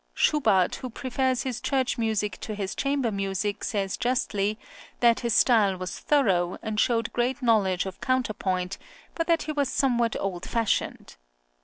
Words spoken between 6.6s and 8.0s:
and showed great knowledge